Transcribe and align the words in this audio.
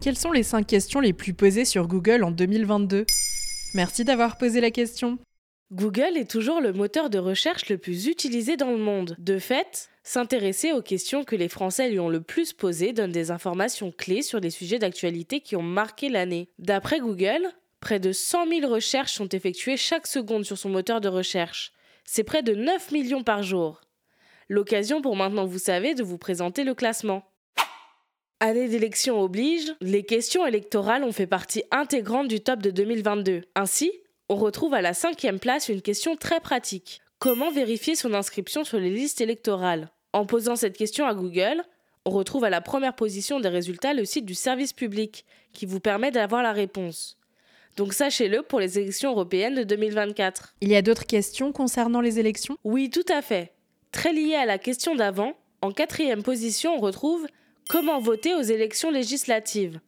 Quelles 0.00 0.16
sont 0.16 0.32
les 0.32 0.42
5 0.42 0.66
questions 0.66 1.00
les 1.00 1.12
plus 1.12 1.34
posées 1.34 1.66
sur 1.66 1.86
Google 1.86 2.24
en 2.24 2.30
2022 2.30 3.04
Merci 3.74 4.02
d'avoir 4.02 4.38
posé 4.38 4.62
la 4.62 4.70
question. 4.70 5.18
Google 5.72 6.16
est 6.16 6.28
toujours 6.28 6.62
le 6.62 6.72
moteur 6.72 7.10
de 7.10 7.18
recherche 7.18 7.68
le 7.68 7.76
plus 7.76 8.06
utilisé 8.06 8.56
dans 8.56 8.70
le 8.70 8.78
monde. 8.78 9.14
De 9.18 9.38
fait, 9.38 9.90
s'intéresser 10.02 10.72
aux 10.72 10.80
questions 10.80 11.22
que 11.22 11.36
les 11.36 11.48
Français 11.48 11.90
lui 11.90 12.00
ont 12.00 12.08
le 12.08 12.22
plus 12.22 12.54
posées 12.54 12.94
donne 12.94 13.12
des 13.12 13.30
informations 13.30 13.92
clés 13.92 14.22
sur 14.22 14.40
des 14.40 14.48
sujets 14.48 14.78
d'actualité 14.78 15.42
qui 15.42 15.54
ont 15.54 15.62
marqué 15.62 16.08
l'année. 16.08 16.48
D'après 16.58 17.00
Google, 17.00 17.50
près 17.80 18.00
de 18.00 18.10
100 18.10 18.48
000 18.48 18.72
recherches 18.72 19.12
sont 19.12 19.28
effectuées 19.28 19.76
chaque 19.76 20.06
seconde 20.06 20.46
sur 20.46 20.56
son 20.56 20.70
moteur 20.70 21.02
de 21.02 21.08
recherche. 21.08 21.72
C'est 22.06 22.24
près 22.24 22.42
de 22.42 22.54
9 22.54 22.90
millions 22.90 23.22
par 23.22 23.42
jour. 23.42 23.82
L'occasion 24.48 25.02
pour 25.02 25.14
maintenant 25.14 25.44
vous 25.44 25.58
savez 25.58 25.94
de 25.94 26.02
vous 26.02 26.18
présenter 26.18 26.64
le 26.64 26.74
classement. 26.74 27.29
Année 28.42 28.68
d'élection 28.68 29.20
oblige, 29.20 29.74
les 29.82 30.02
questions 30.02 30.46
électorales 30.46 31.04
ont 31.04 31.12
fait 31.12 31.26
partie 31.26 31.62
intégrante 31.70 32.26
du 32.26 32.40
top 32.40 32.62
de 32.62 32.70
2022. 32.70 33.42
Ainsi, 33.54 33.92
on 34.30 34.36
retrouve 34.36 34.72
à 34.72 34.80
la 34.80 34.94
cinquième 34.94 35.38
place 35.38 35.68
une 35.68 35.82
question 35.82 36.16
très 36.16 36.40
pratique. 36.40 37.02
Comment 37.18 37.50
vérifier 37.50 37.96
son 37.96 38.14
inscription 38.14 38.64
sur 38.64 38.78
les 38.78 38.88
listes 38.88 39.20
électorales? 39.20 39.90
En 40.14 40.24
posant 40.24 40.56
cette 40.56 40.78
question 40.78 41.04
à 41.04 41.12
Google, 41.12 41.62
on 42.06 42.10
retrouve 42.10 42.44
à 42.44 42.50
la 42.50 42.62
première 42.62 42.96
position 42.96 43.40
des 43.40 43.50
résultats 43.50 43.92
le 43.92 44.06
site 44.06 44.24
du 44.24 44.34
service 44.34 44.72
public, 44.72 45.26
qui 45.52 45.66
vous 45.66 45.80
permet 45.80 46.10
d'avoir 46.10 46.42
la 46.42 46.52
réponse. 46.52 47.18
Donc 47.76 47.92
sachez-le 47.92 48.40
pour 48.40 48.58
les 48.58 48.78
élections 48.78 49.10
européennes 49.10 49.54
de 49.54 49.64
2024. 49.64 50.54
Il 50.62 50.70
y 50.70 50.76
a 50.76 50.82
d'autres 50.82 51.04
questions 51.04 51.52
concernant 51.52 52.00
les 52.00 52.18
élections? 52.18 52.56
Oui, 52.64 52.88
tout 52.88 53.04
à 53.12 53.20
fait. 53.20 53.52
Très 53.92 54.14
lié 54.14 54.34
à 54.36 54.46
la 54.46 54.56
question 54.56 54.94
d'avant, 54.94 55.34
en 55.60 55.72
quatrième 55.72 56.22
position, 56.22 56.74
on 56.74 56.80
retrouve 56.80 57.26
Comment 57.70 58.00
voter 58.00 58.34
aux 58.34 58.42
élections 58.42 58.90
législatives 58.90 59.78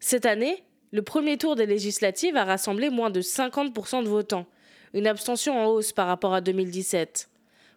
Cette 0.00 0.24
année, 0.24 0.64
le 0.92 1.02
premier 1.02 1.36
tour 1.36 1.56
des 1.56 1.66
législatives 1.66 2.38
a 2.38 2.46
rassemblé 2.46 2.88
moins 2.88 3.10
de 3.10 3.20
50% 3.20 4.02
de 4.02 4.08
votants, 4.08 4.46
une 4.94 5.06
abstention 5.06 5.60
en 5.60 5.66
hausse 5.66 5.92
par 5.92 6.06
rapport 6.06 6.32
à 6.32 6.40
2017. 6.40 7.28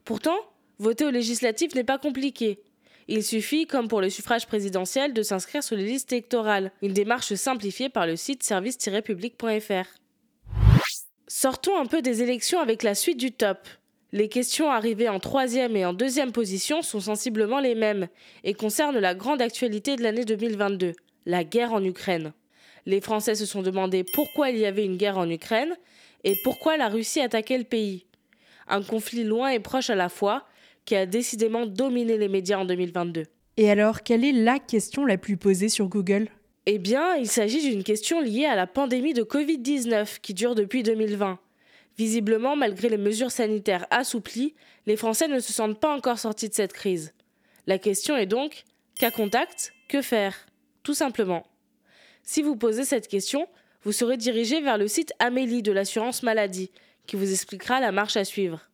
Pourtant, 0.05 0.37
voter 0.79 1.03
aux 1.03 1.11
législatives 1.11 1.75
n'est 1.75 1.83
pas 1.83 1.97
compliqué. 1.97 2.61
Il 3.09 3.25
suffit, 3.25 3.67
comme 3.67 3.89
pour 3.89 3.99
le 3.99 4.09
suffrage 4.09 4.47
présidentiel, 4.47 5.11
de 5.11 5.21
s'inscrire 5.21 5.65
sur 5.65 5.75
les 5.75 5.83
listes 5.83 6.13
électorales, 6.13 6.71
une 6.81 6.93
démarche 6.93 7.33
simplifiée 7.33 7.89
par 7.89 8.07
le 8.07 8.15
site 8.15 8.41
service-public.fr. 8.41 9.99
Sortons 11.27 11.77
un 11.77 11.87
peu 11.87 12.01
des 12.01 12.21
élections 12.21 12.61
avec 12.61 12.83
la 12.83 12.95
suite 12.95 13.19
du 13.19 13.33
top. 13.33 13.67
Les 14.15 14.29
questions 14.29 14.71
arrivées 14.71 15.09
en 15.09 15.19
troisième 15.19 15.75
et 15.75 15.85
en 15.85 15.93
deuxième 15.93 16.31
position 16.31 16.81
sont 16.81 16.99
sensiblement 16.99 17.59
les 17.59 17.75
mêmes 17.75 18.07
et 18.43 18.55
concernent 18.55 18.97
la 18.97 19.13
grande 19.13 19.41
actualité 19.41 19.95
de 19.95 20.01
l'année 20.01 20.25
2022, 20.25 20.93
la 21.27 21.43
guerre 21.43 21.73
en 21.73 21.83
Ukraine 21.83 22.33
les 22.85 23.01
Français 23.01 23.35
se 23.35 23.45
sont 23.45 23.61
demandé 23.61 24.03
pourquoi 24.13 24.49
il 24.49 24.57
y 24.57 24.65
avait 24.65 24.85
une 24.85 24.97
guerre 24.97 25.17
en 25.17 25.29
Ukraine 25.29 25.75
et 26.23 26.35
pourquoi 26.43 26.77
la 26.77 26.89
Russie 26.89 27.21
attaquait 27.21 27.57
le 27.57 27.63
pays. 27.63 28.05
Un 28.67 28.81
conflit 28.81 29.23
loin 29.23 29.49
et 29.49 29.59
proche 29.59 29.89
à 29.89 29.95
la 29.95 30.09
fois 30.09 30.45
qui 30.85 30.95
a 30.95 31.05
décidément 31.05 31.65
dominé 31.65 32.17
les 32.17 32.27
médias 32.27 32.59
en 32.59 32.65
2022. 32.65 33.23
Et 33.57 33.71
alors, 33.71 34.03
quelle 34.03 34.23
est 34.23 34.31
la 34.31 34.59
question 34.59 35.05
la 35.05 35.17
plus 35.17 35.37
posée 35.37 35.69
sur 35.69 35.87
Google? 35.87 36.27
Eh 36.67 36.77
bien, 36.77 37.15
il 37.15 37.27
s'agit 37.27 37.69
d'une 37.69 37.83
question 37.83 38.21
liée 38.21 38.45
à 38.45 38.55
la 38.55 38.67
pandémie 38.67 39.13
de 39.13 39.23
Covid-19 39.23 40.19
qui 40.21 40.33
dure 40.33 40.55
depuis 40.55 40.83
2020. 40.83 41.39
Visiblement, 41.97 42.55
malgré 42.55 42.89
les 42.89 42.97
mesures 42.97 43.31
sanitaires 43.31 43.87
assouplies, 43.89 44.53
les 44.85 44.97
Français 44.97 45.27
ne 45.27 45.39
se 45.39 45.53
sentent 45.53 45.79
pas 45.79 45.95
encore 45.95 46.19
sortis 46.19 46.49
de 46.49 46.53
cette 46.53 46.73
crise. 46.73 47.13
La 47.67 47.77
question 47.77 48.17
est 48.17 48.25
donc, 48.25 48.65
cas 48.99 49.11
contact, 49.11 49.73
que 49.87 50.01
faire? 50.01 50.45
Tout 50.83 50.93
simplement. 50.93 51.45
Si 52.23 52.41
vous 52.41 52.55
posez 52.55 52.83
cette 52.83 53.07
question, 53.07 53.47
vous 53.83 53.91
serez 53.91 54.17
dirigé 54.17 54.61
vers 54.61 54.77
le 54.77 54.87
site 54.87 55.13
Amélie 55.19 55.61
de 55.61 55.71
l'assurance 55.71 56.23
maladie, 56.23 56.71
qui 57.07 57.15
vous 57.15 57.31
expliquera 57.31 57.79
la 57.79 57.91
marche 57.91 58.17
à 58.17 58.25
suivre. 58.25 58.67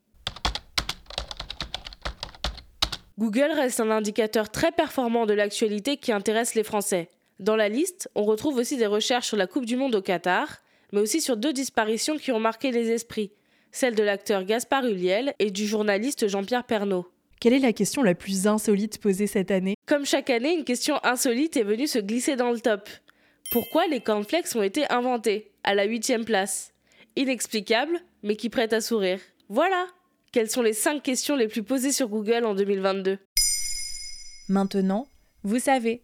Google 3.19 3.51
reste 3.53 3.79
un 3.79 3.91
indicateur 3.91 4.49
très 4.49 4.71
performant 4.71 5.27
de 5.27 5.33
l'actualité 5.33 5.97
qui 5.97 6.11
intéresse 6.11 6.55
les 6.55 6.63
Français. 6.63 7.09
Dans 7.39 7.55
la 7.55 7.69
liste, 7.69 8.09
on 8.15 8.23
retrouve 8.23 8.57
aussi 8.57 8.77
des 8.77 8.87
recherches 8.87 9.27
sur 9.27 9.37
la 9.37 9.47
Coupe 9.47 9.65
du 9.65 9.75
Monde 9.75 9.95
au 9.95 10.01
Qatar, 10.01 10.57
mais 10.91 10.99
aussi 11.01 11.21
sur 11.21 11.37
deux 11.37 11.53
disparitions 11.53 12.17
qui 12.17 12.31
ont 12.31 12.39
marqué 12.39 12.71
les 12.71 12.91
esprits, 12.91 13.31
celle 13.71 13.95
de 13.95 14.03
l'acteur 14.03 14.43
Gaspard 14.43 14.85
Huliel 14.85 15.33
et 15.39 15.51
du 15.51 15.65
journaliste 15.65 16.27
Jean-Pierre 16.27 16.65
Pernaud. 16.65 17.05
Quelle 17.39 17.53
est 17.53 17.59
la 17.59 17.73
question 17.73 18.03
la 18.03 18.13
plus 18.13 18.45
insolite 18.47 18.99
posée 18.99 19.25
cette 19.27 19.49
année? 19.49 19.75
Comme 19.87 20.05
chaque 20.05 20.29
année, 20.29 20.53
une 20.53 20.63
question 20.63 20.99
insolite 21.03 21.57
est 21.57 21.63
venue 21.63 21.87
se 21.87 21.97
glisser 21.99 22.35
dans 22.35 22.51
le 22.51 22.59
top. 22.59 22.87
Pourquoi 23.51 23.87
les 23.87 23.99
cornflakes 23.99 24.55
ont 24.55 24.61
été 24.61 24.89
inventés 24.91 25.51
À 25.63 25.73
la 25.73 25.85
huitième 25.85 26.23
place? 26.23 26.71
Inexplicable, 27.15 27.99
mais 28.23 28.35
qui 28.35 28.49
prête 28.49 28.73
à 28.73 28.81
sourire. 28.81 29.19
Voilà 29.49 29.87
Quelles 30.31 30.49
sont 30.49 30.61
les 30.61 30.73
5 30.73 31.01
questions 31.01 31.35
les 31.35 31.47
plus 31.47 31.63
posées 31.63 31.91
sur 31.91 32.09
Google 32.09 32.45
en 32.45 32.53
2022 32.53 33.17
Maintenant, 34.47 35.07
vous 35.43 35.59
savez. 35.59 36.03